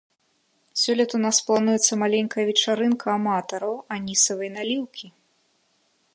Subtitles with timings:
[0.83, 5.07] Сёлета ў нас плануецца маленькая вечарынка аматараў анісавай наліўкі.